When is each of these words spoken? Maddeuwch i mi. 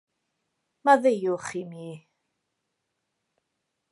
Maddeuwch 0.83 1.49
i 1.61 1.63
mi. 1.69 1.87